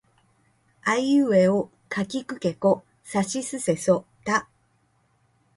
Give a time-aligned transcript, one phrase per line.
[0.81, 4.49] あいうえおかきくけこさしすせそた